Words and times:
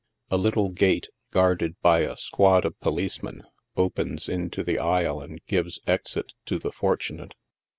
A 0.31 0.37
little 0.39 0.69
gate, 0.69 1.09
guarded 1.29 1.79
by 1.83 1.99
a 1.99 2.17
squad 2.17 2.65
of 2.65 2.79
policemen, 2.79 3.43
opens 3.77 4.27
into 4.27 4.63
the 4.63 4.79
aisle 4.79 5.21
and 5.21 5.39
gives 5.45 5.79
exit 5.85 6.33
to 6.45 6.57
the 6.57 6.71
fortu 6.71 7.17
nate. 7.17 7.35